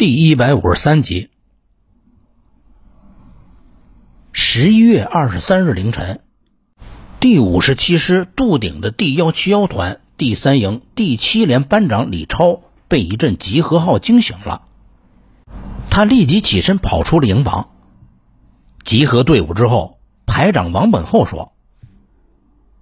[0.00, 1.28] 第一百五十三集。
[4.32, 6.22] 十一月二十三日凌晨，
[7.20, 14.62] 第五十七师杜顶的第幺七幺团第三营第七连班长李超被一阵集合号惊醒了，
[15.90, 17.68] 他立即起身跑出了营房。
[18.82, 21.52] 集合队伍之后，排长王本厚说：“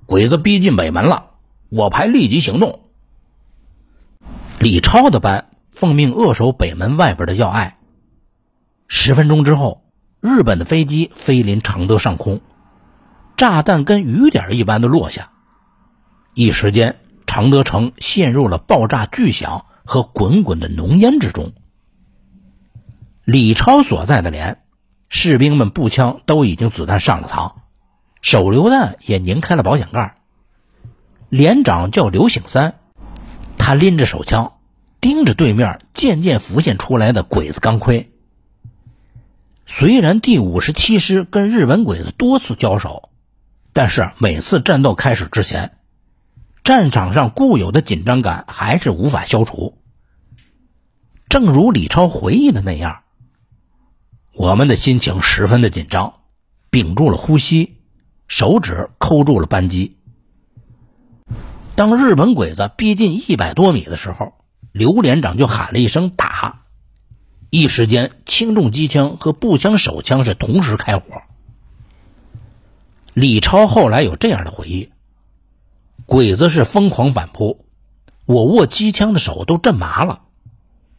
[0.07, 1.31] 鬼子逼近北门了，
[1.69, 2.79] 我排立即行动。”
[4.61, 7.79] 李超的班奉命扼守北门外边的要隘。
[8.89, 9.85] 十分钟之后。
[10.21, 12.41] 日本的飞机飞临常德上空，
[13.37, 15.31] 炸弹跟雨点一般的落下，
[16.35, 21.53] 一时间常德城陷入了爆炸巨响和滚滚的浓烟之中。
[23.25, 24.63] 李超所在的连，
[25.09, 27.53] 士兵们步枪都已经子弹上了膛，
[28.21, 30.17] 手榴弹也拧开了保险盖。
[31.29, 32.75] 连长叫刘醒三，
[33.57, 34.55] 他拎着手枪，
[35.01, 38.11] 盯着对面渐渐浮现出来的鬼子钢盔。
[39.67, 43.11] 虽然第五十七师跟日本鬼子多次交手，
[43.73, 45.79] 但是每次战斗开始之前，
[46.65, 49.79] 战场上固有的紧张感还是无法消除。
[51.29, 53.03] 正如李超回忆的那样，
[54.33, 56.15] 我们的心情十分的紧张，
[56.71, 57.77] 屏住了呼吸，
[58.27, 59.97] 手指扣住了扳机。
[61.75, 64.33] 当日本鬼子逼近一百多米的时候，
[64.79, 66.61] 刘连长就喊了一声“打”。
[67.51, 71.23] 一时间，轻重机枪和步枪手枪是同时开火。
[73.13, 74.91] 李超后来有这样的回忆：
[76.07, 77.65] 鬼子是疯狂反扑，
[78.25, 80.21] 我握机枪的手都震麻了。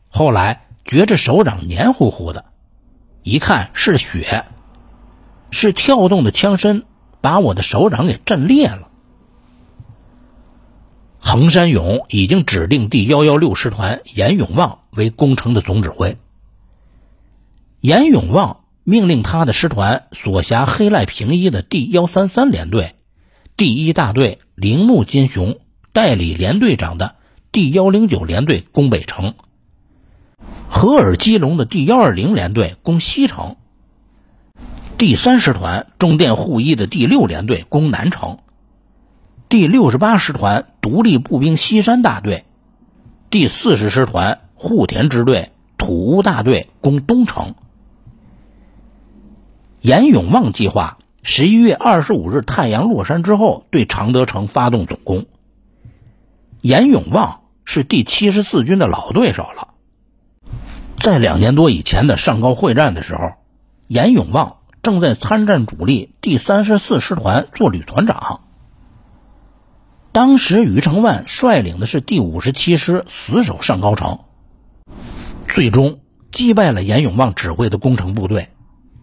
[0.09, 2.45] 后来觉着手掌黏糊糊的，
[3.23, 4.45] 一看是血，
[5.51, 6.83] 是跳动的枪身
[7.21, 8.88] 把我的手掌给震裂了。
[11.19, 16.17] 横山勇已经指定第幺幺六师团严永旺为攻城的总指挥。
[17.81, 22.95] 严永旺命令他的师团所辖黑赖平一的第幺三三联队、
[23.57, 25.59] 第一大队铃木金雄
[25.93, 27.15] 代理连队长的
[27.51, 29.33] 第幺零九联队攻北城；
[30.67, 33.57] 和尔基隆的第幺二零联队攻西城；
[34.97, 38.37] 第三师团中电护一的第六联队攻南城；
[39.49, 42.43] 第六十八师团独立步兵西山大队；
[43.31, 47.55] 第四十师团户田支队土屋大队攻东城。
[49.81, 55.25] 严永旺计划十一月二十五日太阳落山之后对常德城发动总攻。
[56.61, 59.69] 严永旺是第七十四军的老对手了，
[60.99, 63.31] 在两年多以前的上高会战的时候，
[63.87, 68.41] 严永旺正在参战主力第三十四师团做旅团长。
[70.11, 74.19] 当时余承万率领的是第五十七师死守上高城，
[75.47, 75.99] 最终
[76.31, 78.49] 击败了严永旺指挥的攻城部队。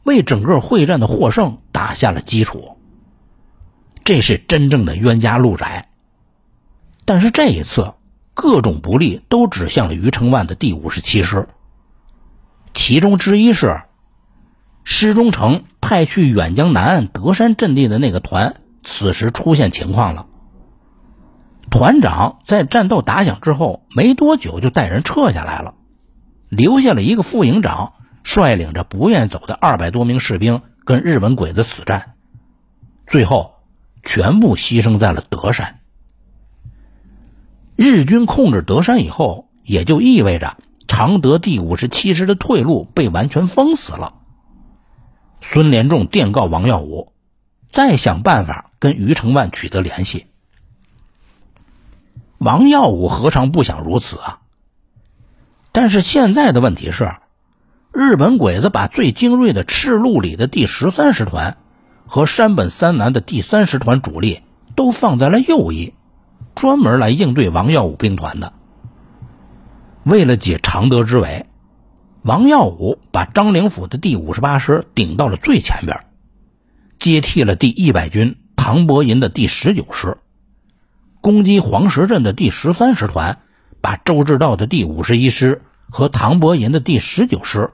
[0.02, 2.76] 为整个会战的获胜打下了基础。
[4.04, 5.88] 这是真正的冤家路窄。
[7.04, 7.94] 但是这一次，
[8.32, 11.48] 各种不利都指向了余承万的第五十七师。
[12.72, 13.82] 其中之一是，
[14.84, 20.26] 施中诚派去远江南岸德山阵地的那个团，此时出现情况了。
[21.70, 25.74] 团长在战斗打响之后没多久就带人撤下来了，
[26.48, 27.92] 留下了一个副营长。
[28.28, 32.14] 率领着不愿走的二百多名士兵跟日本鬼子死战，
[33.06, 33.54] 最后
[34.02, 35.78] 全部牺牲在了德山。
[37.76, 40.56] 日军控制德山以后，也就意味着
[40.88, 44.14] 常德第五十七师的退路被完全封死了。
[45.40, 47.12] 孙连仲电告王耀武，
[47.70, 50.26] 再想办法跟余承万取得联系。
[52.38, 54.40] 王耀武何尝不想如此啊？
[55.72, 57.10] 但是现在的问题是。
[57.98, 61.56] 日本鬼子把最精锐的赤鹿里的第十三师团
[62.04, 64.42] 和山本三男的第三师团主力
[64.74, 65.94] 都放在了右翼，
[66.54, 68.52] 专门来应对王耀武兵团的。
[70.02, 71.46] 为了解常德之围，
[72.20, 76.04] 王耀武把张灵甫的第五十八师顶到了最前边，
[76.98, 80.18] 接替了第一百军唐伯银的第十九师，
[81.26, 83.40] 攻击黄石镇的第十三师团，
[83.80, 87.72] 把周志道的第五十一师和唐伯银的第十九师。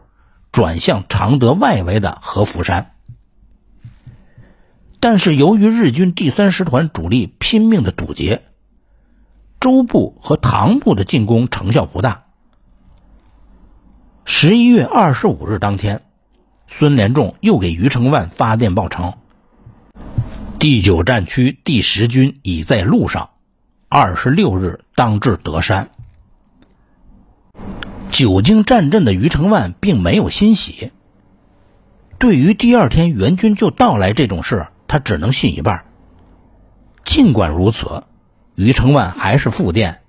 [0.53, 2.93] 转向常德外围的合福山，
[5.01, 8.41] 但是由于日军第三师团主力拼命的堵截，
[9.61, 12.25] 周部和唐部的进攻成效不大。
[14.25, 16.01] 十一月二十五日当天，
[16.69, 19.13] 孙连仲又给余承万发电报称，
[20.59, 23.31] 第九战区第十军已在路上，
[23.95, 25.91] 二十六日当至德山。
[28.11, 30.93] 久经战阵的余承万并没有欣喜。
[32.19, 35.85] 对于第二天援军就到来这种事，他只能信一半。
[37.05, 38.05] 尽管如此，
[38.55, 40.01] 余承万还是复电，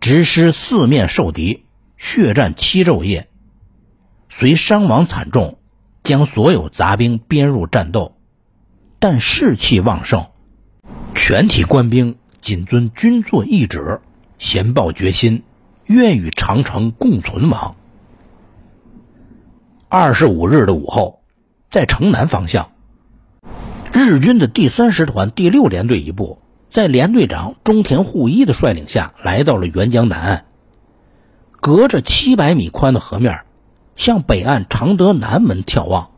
[0.00, 1.66] 直师四面受敌，
[1.96, 3.28] 血战七昼夜，
[4.28, 5.60] 虽伤亡惨重，
[6.02, 8.16] 将所有杂兵编入战斗，
[8.98, 10.26] 但士气旺盛，
[11.14, 12.16] 全体官兵
[12.46, 14.02] 谨遵军座懿旨，
[14.38, 15.42] 咸报决心，
[15.86, 17.74] 愿与长城共存亡。
[19.88, 21.22] 二十五日的午后，
[21.70, 22.70] 在城南方向。
[23.92, 26.38] 日军的第三师团第六联队一部，
[26.70, 30.44] 在连队长中田护一的率领下来到了沅江南岸。
[31.60, 33.40] 隔着七百米宽的河面，
[33.96, 36.10] 向北岸常德南门眺望。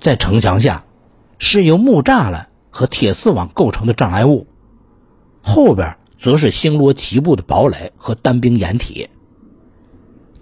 [0.00, 0.84] 在城墙下，
[1.38, 4.46] 是由木栅栏和铁丝网构成的障碍物，
[5.48, 9.08] 后边则是星罗棋布的堡垒和单兵掩体。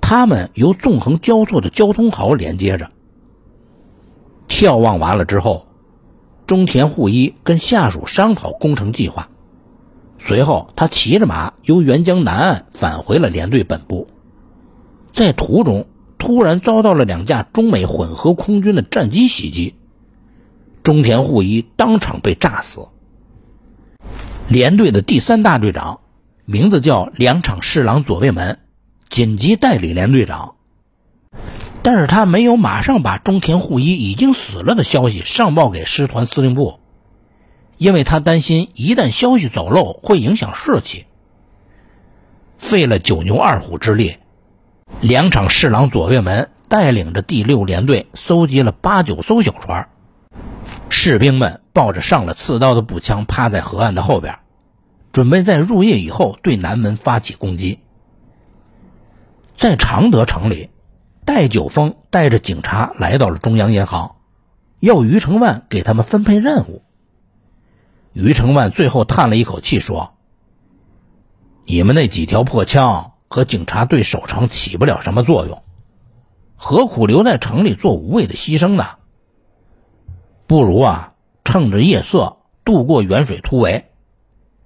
[0.01, 2.91] 它们由纵横交错的交通壕连接着。
[4.49, 5.65] 眺望完了之后。
[6.47, 9.31] 中田护一跟下属商讨工程计划，
[10.21, 14.07] 随后他骑着马由沅江南岸返回了连队本部，
[15.13, 15.87] 在途中
[16.19, 19.75] 突然遭到了两架中美混合空军的战机袭击，
[20.85, 22.87] 中田护一当场被炸死。
[24.49, 26.01] 连队的第三大队长，
[26.45, 28.61] 名字叫两场侍郎左卫门，
[29.09, 30.55] 紧急代理连队长。
[31.83, 36.79] 但是他没有马上把中田护一已经死了的消息上报给师团司令部，
[37.77, 41.07] 因为他担心一旦消息走漏会影响士气。
[42.57, 44.17] 费了九牛二虎之力，
[45.01, 49.89] 两场侍郎左卫门带领着第六联队搜集了八九艘小船，
[50.89, 54.39] 士兵们抱着上了刺刀的步枪，趴在河岸的后边，
[55.13, 57.81] 准备在入夜以后对南门发起攻击。
[59.57, 60.71] 在常德城里。
[61.27, 64.15] 戴九峰带着警察来到了中央银行，
[64.79, 66.83] 要余承万给他们分配任务。
[68.13, 70.15] 余承万最后叹了一口气说
[71.67, 75.65] ：“你们那几条破枪和警察对守城起不了什么作用，
[76.55, 78.85] 何苦留在城里做无谓的牺牲呢？
[80.47, 81.15] 不如啊，
[81.45, 83.87] 趁着夜色渡过远水突围。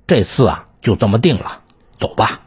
[0.06, 1.62] 这次啊，就这么定了，
[1.98, 2.42] 走吧。”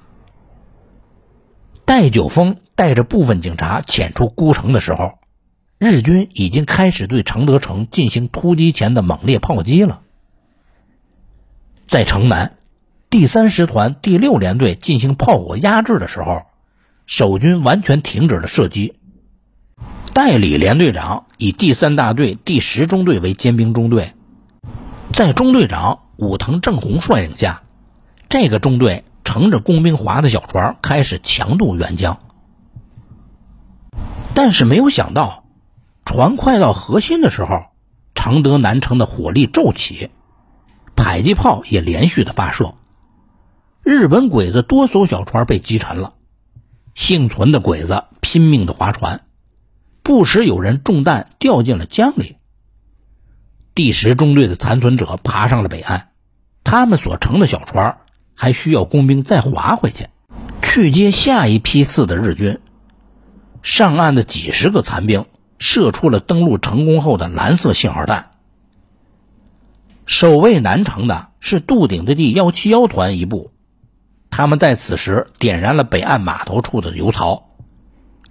[1.85, 5.19] 戴九峰带着部分警察潜出孤城的时候，
[5.77, 10.01] 日军已经开始对承德城进行突击前的猛烈炮击了。
[11.87, 12.57] 在城南，
[13.09, 16.43] 第三师团第六联队进行炮火压制的时候，
[17.05, 18.95] 守军完全停止了射击。
[20.13, 24.13] 代理连队长以第三大队第十中队为尖兵中队，
[25.11, 27.63] 在中队长武藤正弘率领下，
[28.29, 29.03] 这个中队。
[29.25, 32.19] 乘着工兵划的小船开始强渡沅江，
[34.35, 35.45] 但是没有想到，
[36.03, 37.67] 船快到河心的时候，
[38.15, 40.09] 常德南城的火力骤起，
[40.93, 42.73] 迫击炮也连续的发射，
[43.81, 46.15] 日本鬼子多艘小船被击沉了，
[46.93, 49.21] 幸存的鬼子拼命的划船，
[50.03, 52.37] 不时有人中弹掉进了江里。
[53.73, 56.09] 第十中队的残存者爬上了北岸，
[56.63, 57.97] 他们所乘的小船。
[58.35, 60.07] 还需要工兵再划回去，
[60.63, 62.59] 去接下一批次的日军。
[63.61, 65.27] 上岸的几十个残兵
[65.59, 68.31] 射出了登陆成功后的蓝色信号弹。
[70.07, 73.51] 守卫南城的是渡顶的第幺七幺团一部，
[74.31, 77.52] 他们在此时点燃了北岸码头处的油槽，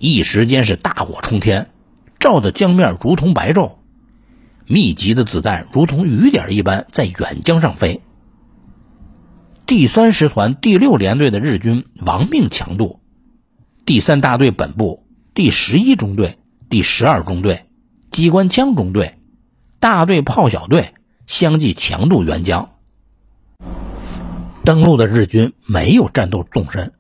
[0.05, 1.71] 一时间是大火冲天，
[2.19, 3.75] 照的江面如同白昼，
[4.67, 8.03] 密集的子弹如同雨点一般在远江上飞。
[9.65, 12.99] 第三师团第六联队的日军亡命强渡，
[13.87, 17.67] 第三大队本部、第十一中队、第十二中队、
[18.11, 19.21] 机关枪中队、
[19.79, 20.95] 大队炮小队
[21.29, 22.71] 相继强渡沅江。
[24.65, 26.93] 登陆的日军没有战斗纵深，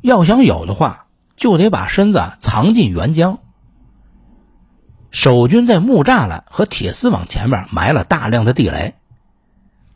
[0.00, 1.03] 要想有的话，
[1.36, 3.38] 就得把身子藏进原浆。
[5.10, 8.94] 守军在木栅栏和铁丝网前面埋了大量的地雷。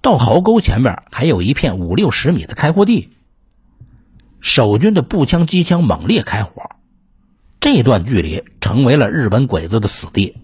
[0.00, 3.10] 到壕沟前面还有一片五六十米的开阔地，
[4.40, 6.70] 守军的步枪、机枪猛烈开火，
[7.58, 10.36] 这段距离成为了日本鬼子的死地。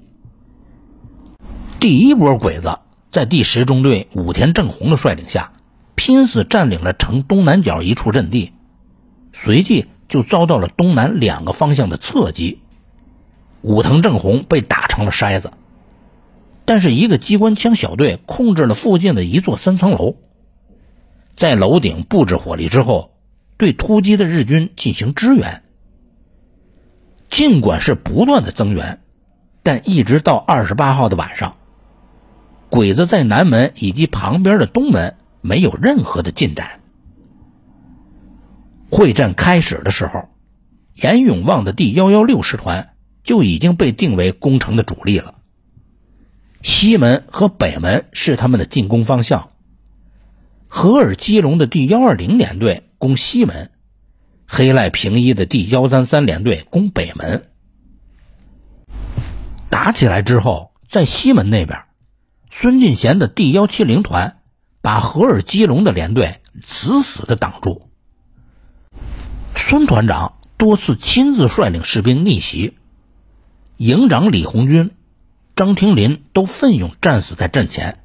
[1.78, 2.80] 第一波鬼子
[3.12, 5.52] 在第十中队武田正弘的率领下，
[5.94, 8.52] 拼死占领了城东南角一处阵地，
[9.32, 12.60] 随即就遭到了东南两个方向的侧击，
[13.62, 15.52] 武藤正弘被打成了筛子。
[16.64, 20.16] 但是，一个机关枪小队控制了附近的一座三层楼，
[21.36, 23.10] 在楼顶布置火力之后，
[23.58, 25.62] 对突击的日军进行支援。
[27.28, 29.00] 尽管是不断的增援，
[29.62, 31.56] 但一直到二十八号的晚上，
[32.70, 36.80] 鬼子在南门以及旁边的东门没有任何的进展。
[38.94, 40.28] 会战开始的时候，
[40.94, 45.34] 严永旺的第幺幺六师团就已经被定为攻城的主力了。
[46.62, 49.50] 西门和北门是他们的进攻方向。
[50.68, 53.72] 荷尔基隆的第幺二零联队攻西门。
[54.46, 57.48] 黑赖平一的第幺三三联队攻北门，
[59.70, 61.80] 打起来之后，在西门那边，
[62.48, 64.36] 孙进贤的第幺七零团
[64.82, 67.90] 把荷尔基隆的连队死死的挡住。
[69.56, 72.74] 孙团长多次亲自率领士兵逆袭，
[73.76, 74.90] 营长李红军、
[75.56, 78.00] 张廷林都奋勇战死在阵前。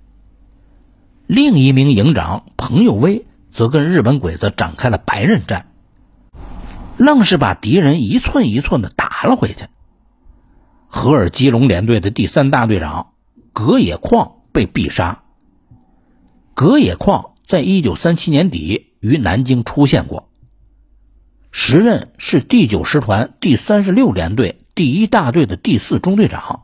[1.28, 5.68] 另一名营长彭佑威则跟日本鬼子展开了白刃战。
[6.98, 9.66] 愣是把敌人一寸一寸的打了回去。
[10.88, 13.12] 荷尔基隆联队的第三大队长
[13.54, 15.24] 葛野矿被毙杀。
[16.56, 20.30] 葛野矿在一九三七年底于南京出现过，
[21.52, 26.64] 时任是第九师团第三十六联队第一大队的第四中队长。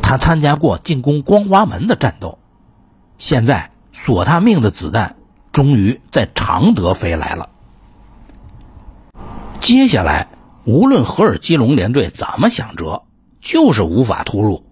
[0.00, 2.38] 他参加过进攻光华门的战斗，
[3.18, 5.16] 现在索他命的子弹
[5.52, 7.50] 终于在常德飞来了。
[9.60, 10.28] 接下来，
[10.64, 13.02] 无论荷尔基隆联队怎么想辙，
[13.40, 14.64] 就是无法突入。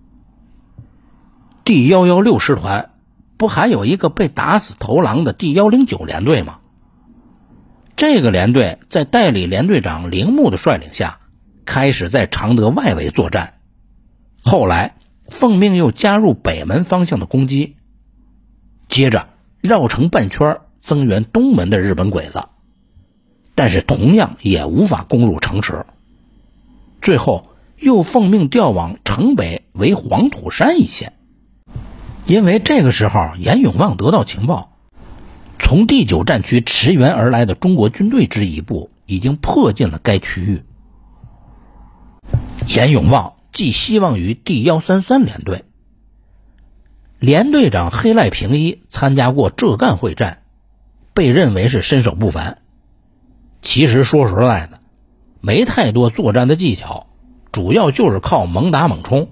[1.65, 2.91] 第幺幺六师团
[3.37, 6.59] 不还有一个被打死头狼的第幺零九联队吗？
[7.97, 11.21] 这个连队在代理连队长铃木的率领下，
[11.65, 13.55] 开始在常德外围作战，
[14.43, 17.77] 后来奉命又加入北门方向的攻击，
[18.89, 19.29] 接着
[19.61, 22.45] 绕城半圈增援东门的日本鬼子。
[23.55, 25.85] 但是同样也无法攻入城池，
[27.03, 31.13] 最后又奉命调往城北为黄土山一线。
[32.25, 34.70] 因为这个时候严永旺得到情报，
[35.63, 40.63] 从第九战区驰援而来的中国军队之一部已经迫近了该区域。
[42.67, 45.65] 严永旺寄希望于第幺三三联队，
[47.19, 50.43] 连队长黑赖平一参加过浙赣会战，
[51.15, 52.59] 被认为是身手不凡。
[53.63, 54.81] 其实说实在的，
[55.41, 57.07] 没太多作战的技巧，
[57.53, 59.29] 主要就是靠猛打猛冲，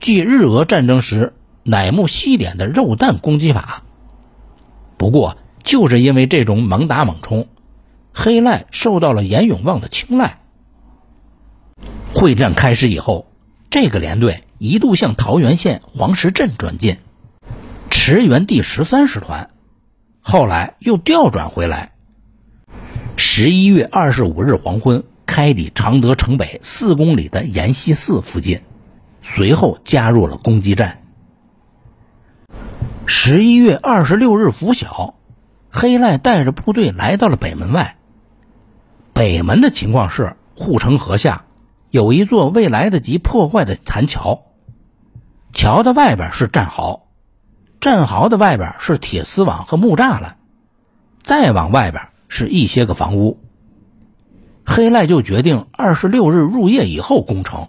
[0.00, 3.82] 即日俄战争时乃木希典的肉弹攻击法。
[4.96, 7.48] 不过，就是因为这种猛打猛冲，
[8.12, 10.38] 黑赖受到了严永旺的青睐。
[12.14, 13.30] 会战开始以后，
[13.68, 16.96] 这个连队一度向桃源县黄石镇转进，
[17.90, 19.50] 驰援第十三师团，
[20.20, 21.92] 后来又调转回来。
[23.16, 28.62] 十一月二十五日黄昏，开抵常德城北四公里的阎锡寺附近，
[29.22, 31.02] 随后加入了攻击战。
[33.08, 35.14] 十一月二十六日拂晓，
[35.70, 37.96] 黑赖带着部队来到了北门外。
[39.12, 41.44] 北门的情况是，护城河下
[41.90, 44.42] 有一座未来得及破坏的残桥，
[45.52, 47.06] 桥的外边是战壕，
[47.80, 50.36] 战壕的外边是铁丝网和木栅栏，
[51.22, 52.08] 再往外边。
[52.28, 53.38] 是一些个房屋，
[54.66, 57.68] 黑赖就决定二十六日入夜以后攻城。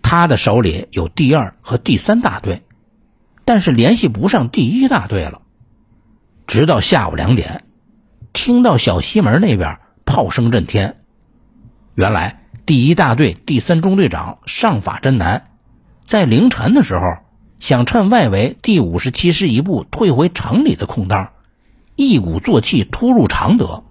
[0.00, 2.62] 他的手里有第二和第三大队，
[3.54, 5.42] 但是联系不上第一大队了。
[6.46, 7.64] 直到下午两点，
[8.32, 11.02] 听到小西门那边炮声震天，
[11.94, 15.50] 原来第一大队第三中队长上法真南，
[16.06, 17.18] 在凌晨的时候
[17.60, 21.32] 想趁外围第五十七师一部退回城里的空当。
[21.94, 23.84] 一鼓作气突入常德，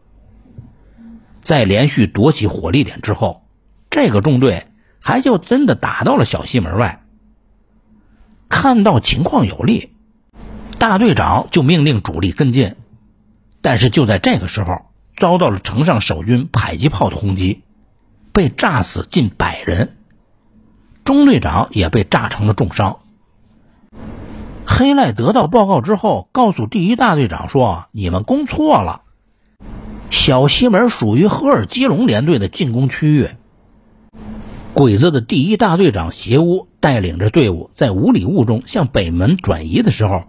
[1.44, 3.44] 在连续夺起火力点之后，
[3.91, 7.00] 这个中队还就真的打到了小西门外。
[8.51, 9.93] 看到情况有利，
[10.77, 12.75] 大队长就命令主力跟进，
[13.62, 14.81] 但是就在这个时候，
[15.15, 17.63] 遭到了城上守军迫击炮的轰击，
[18.34, 19.96] 被炸死近百人，
[21.05, 23.00] 中队长也被炸成了重伤。
[24.67, 29.01] 黑赖得到报告之后，告诉第一大队长说：“你们攻错了，
[30.10, 33.29] 小西门属于赫尔基隆联队的进攻区域。”
[34.74, 40.24] 鬼子的第一大队长邪屋带领着队伍在五里雾中向北门转移的时候，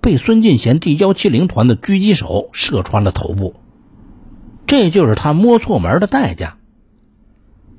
[0.00, 3.54] 被孙进贤第幺七零团的狙击手射穿了头部，
[4.66, 6.58] 这就是他摸错门的代价。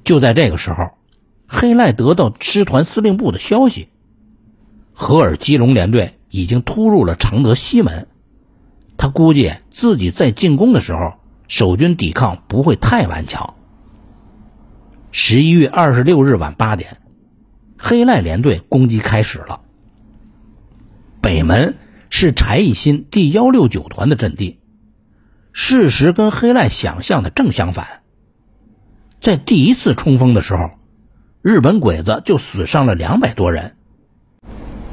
[0.04, 0.92] 就在这个时候，
[1.48, 3.90] 黑赖得到师团司令部的消息。
[4.94, 8.08] 和尔基隆联队已经突入了常德西门，
[8.98, 11.14] 他估计自己在进攻的时候，
[11.48, 13.54] 守军抵抗不会太顽强。
[15.12, 16.98] 十一月二十六日晚八点，
[17.80, 19.62] 黑赖联队攻击开始了。
[21.20, 21.78] 北门
[22.12, 24.60] 是柴义新第幺六九团的阵地，
[25.52, 28.02] 事实跟黑赖想象的正相反。
[29.20, 30.70] 在第一次冲锋的时候，
[31.42, 33.76] 日本鬼子就死伤了两百多人。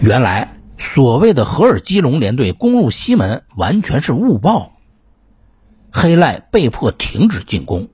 [0.00, 4.72] 原来所谓的荷尔基隆联队攻入西门完全是误报，
[5.92, 7.90] 黑赖被迫停止进攻。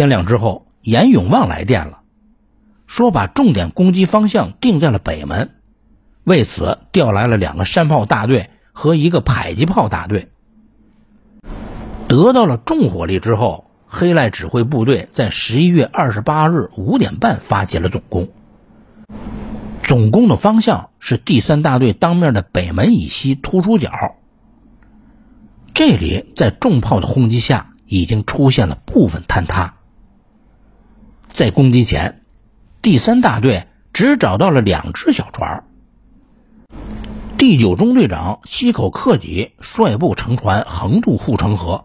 [0.00, 2.00] 天亮之后，严永旺来电了，
[2.86, 5.50] 说把重点攻击方向定在了北门，
[6.24, 10.30] 为此调来了两个山炮大队和一个迫击炮大队。
[12.08, 13.66] 得到了重火力之后。
[13.92, 18.28] 黑赖指挥部队在十一月二十八日五点半发起了总攻，
[19.82, 24.14] 总攻的方向是第三大队当面的北门以西突出角。
[25.74, 29.74] 这里在重炮的轰击下已经出现了部分坍塌。
[31.32, 32.22] 在攻击前，
[32.82, 35.64] 第三大队只找到了两只小船。
[37.38, 41.84] 第九中队长西口克己率部乘船横渡护城河。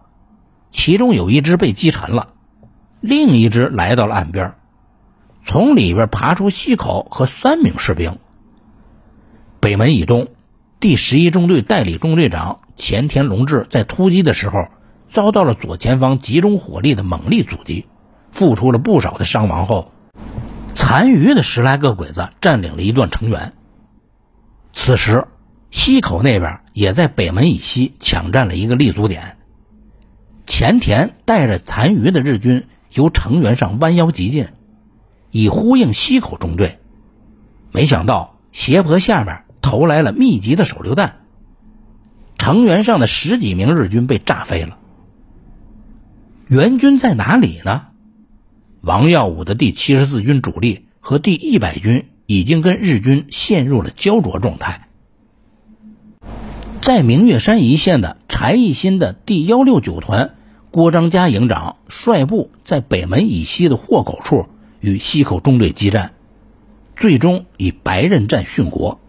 [0.72, 2.34] 其中有一只被击沉了，
[3.00, 4.56] 另一只来到了岸边，
[5.46, 8.18] 从里边爬出西口和三名士兵。
[9.62, 10.28] 北门以东，
[10.82, 14.68] 第十一中队代理中队长前田隆志在突击的时候，
[15.14, 17.86] 遭到了左前方集中火力的猛烈阻击，
[18.36, 19.94] 付出了不少的伤亡后，
[20.74, 23.54] 残余的十来个鬼子占领了一段城垣。
[24.74, 25.26] 此时，
[25.72, 29.38] 西口那边也在北门以西抢占了一个立足点。
[30.46, 34.50] 前田带着残余的日军由城垣上弯腰急进，
[35.32, 36.80] 以呼应西口中队。
[37.72, 41.22] 没想到斜坡下面投来了密集的手榴弹，
[42.38, 44.78] 城垣上的十几名日军被炸飞了。
[46.48, 47.88] 援军在哪里呢？
[48.86, 54.88] 王耀武的第七十四军主力和第一百军已经跟日军陷入了焦灼状态。
[56.82, 60.36] 在明月山一线的柴义新的第幺六九团
[60.70, 64.46] 郭章嘉营长率部在北门以西的豁口处
[64.82, 66.14] 与西口中队激战，
[66.96, 69.00] 最终以白刃战殉国。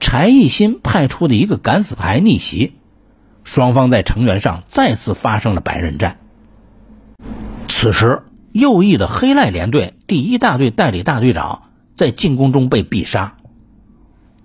[0.00, 2.72] 柴义新派出的一个敢死排逆袭，
[3.44, 6.16] 双方在成员上再次发生了白刃战。
[7.68, 13.36] 此时，右翼的黑赖联队第一大队代理大队长在进攻中被毙杀。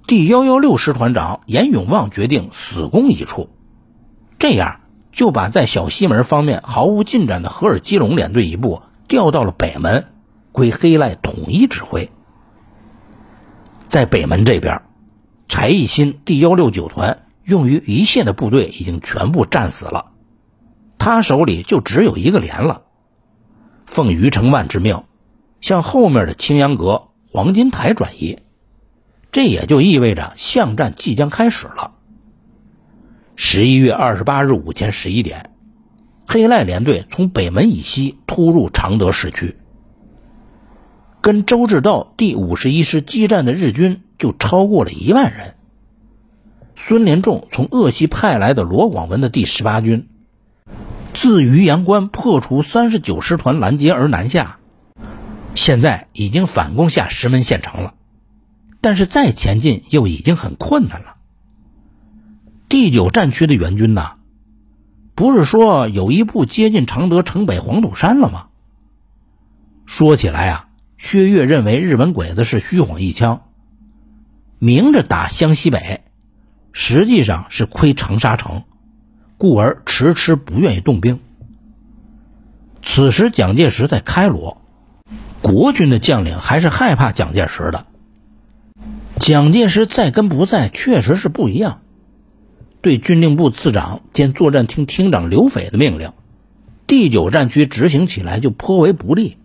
[0.05, 3.49] 第幺幺六师团长严永旺决定死攻一处，
[4.37, 10.05] 这样就把在小西门方面毫无进展的荷尔基隆连队一部调到了北门，
[10.51, 12.11] 归黑赖统一指挥。
[13.89, 14.83] 在北门这边，
[15.47, 20.11] 柴义新第幺六九团用于一线的部队已经全部战死了，
[20.99, 22.83] 他手里就只有一个连了。
[23.85, 25.03] 奉余承万之命，
[25.61, 28.39] 向后面的青阳阁、黄金台转移。
[29.31, 31.91] 这也就意味着巷战即将开始了。
[33.35, 35.51] 十一月二十八日午前十一点，
[36.25, 39.57] 黑赖连队从北门以西突入常德市区，
[41.19, 45.55] 跟周志道第五十一师激战的日军就超过了一万人。
[46.77, 50.07] 孙连仲从鄂西派来的罗广文的第十八军，
[51.15, 54.57] 自渔阳关破除三十九师团拦截而南下，
[55.55, 57.93] 现在已经反攻下石门县城了。
[58.81, 61.15] 但是再前进又已经很困难了。
[62.67, 64.15] 第九战区的援军呢，
[65.15, 68.47] 不是说有一部接近常德城北黄土山了吗？
[69.85, 73.43] 说起来啊，薛岳认为日本鬼子是虚晃一枪，
[74.59, 76.03] 明着打湘西北，
[76.73, 78.63] 实际上是亏长沙城，
[79.37, 81.19] 故而迟迟不愿意动兵。
[82.81, 84.61] 此时蒋介石在开罗，
[85.41, 87.85] 国军的将领还是害怕蒋介石的。
[89.19, 91.81] 蒋介石在跟不在确实是不一样。
[92.81, 96.13] 对军令部次长兼作战厅厅长刘斐的命令，
[96.85, 99.37] 第九战区执行起来就颇为不利。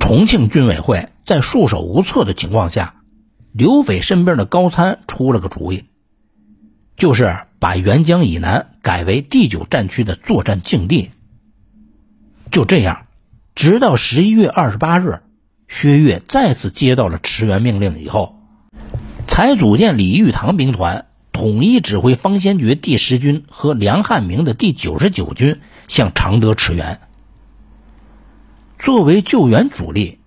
[0.00, 3.02] 重庆军委会在束手无策的情况下，
[3.52, 5.84] 刘斐身边的高参出了个主意，
[6.96, 11.10] 就是把沅江以南改为第九战区的作战境地。
[12.50, 13.06] 就这样，
[13.54, 15.20] 直到十一月二十八日。
[15.68, 18.40] 薛岳再次接到了驰援命令以后，
[19.26, 27.00] 才组建李玉堂兵团，统一指挥方先觉第十军和梁汉明的第九十九军向常德驰援。
[28.78, 30.20] 作为救援主力，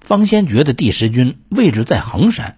[0.00, 2.56] 方先觉的第十军位置在衡山，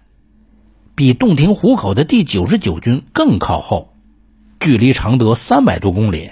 [0.95, 3.88] 比洞庭湖口的第九十九军更靠后，
[4.59, 6.31] 距离常德三百多公里。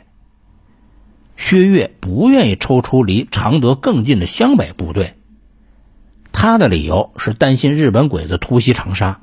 [1.36, 5.16] 薛岳不愿意抽出离常德更近的湘北部队，
[6.32, 9.22] 他的理由是担心日本鬼子突袭长沙。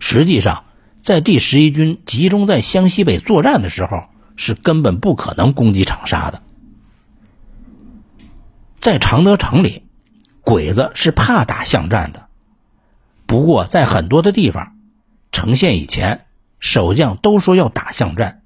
[0.00, 0.64] 实际上，
[1.02, 6.42] 在第十一军集中在湘西北作战的时候，是根本不可能攻击长沙的。
[8.80, 9.84] 在常德城里，
[10.40, 12.26] 鬼子是怕打巷战的。
[13.26, 14.76] 不过，在很多的地方，
[15.30, 16.26] 城陷以前，
[16.64, 18.40] 守将都说要打巷战，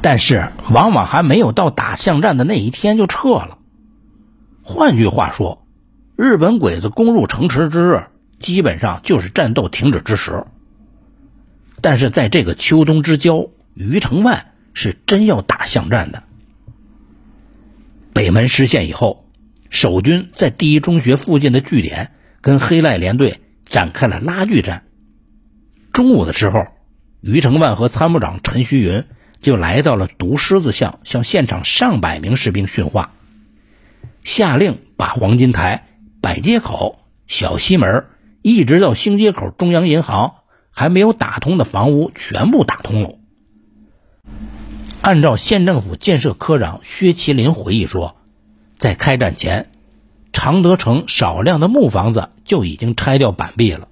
[0.00, 3.58] 但是往往还没有到打巷战的那一天就撤了。
[4.62, 5.66] 换句话说，
[6.14, 8.04] 日本鬼子攻入城池之日，
[8.38, 10.44] 基本上就是战斗停止之时。
[11.80, 16.22] 但是在这个秋冬之交，于承万是真要打巷战的。
[18.12, 19.24] 北门失陷以后。
[19.70, 24.84] 守军在第一中学附近的据点跟黑赖连队展开了拉锯战。
[25.92, 26.68] 中午的时候，
[27.20, 29.04] 于承万和参谋长陈须云
[29.40, 33.12] 就来到了独狮子巷，向现场上百名士兵训话，
[34.22, 35.88] 下令把黄金台、
[36.20, 38.06] 百街口、小西门，
[38.42, 40.34] 一直到兴街口中央银行
[40.70, 43.14] 还没有打通的房屋全部打通了。
[45.00, 48.14] 按照县政府建设科长薛麒麟回忆说。
[48.76, 49.72] 在开战前，
[50.32, 53.88] 常德城少量的木房子就已经拆掉板壁了，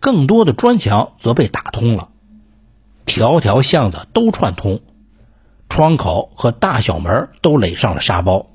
[0.00, 2.08] 更多的砖墙则被打通了，
[3.04, 4.80] 条条巷子都串通，
[5.68, 8.46] 窗口和大小门都垒上了沙包。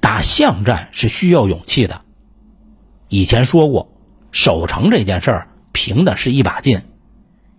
[0.00, 2.02] 打巷战是需要勇气的，
[3.08, 3.92] 以前说过，
[4.30, 6.82] 守城这件事儿凭的是一把劲，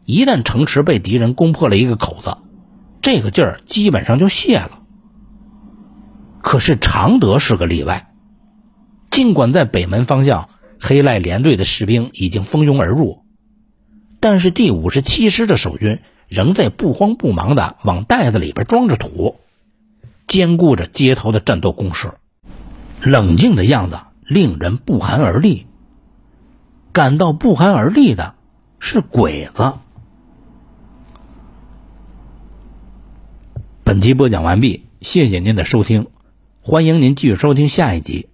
[0.05, 2.37] 一旦城池被敌人攻破了一个口子，
[3.01, 4.81] 这个劲儿基本上就泄了。
[6.41, 8.13] 可是常德是个例外，
[9.11, 13.25] 尽管在北门方向黑赖连队的士兵已经蜂拥而入，
[14.19, 19.37] 但是第五十七师的守军仍在不慌不忙的往袋子里边装着土，
[20.27, 22.13] 兼顾着街头的战斗攻势，
[23.01, 25.65] 冷静的样子令人不寒而栗。
[26.91, 28.35] 感到不寒而栗的
[28.79, 29.73] 是鬼子。
[33.83, 36.07] 本集播讲完毕，谢谢您的收听。
[36.61, 38.28] 欢迎您继续收听下一集。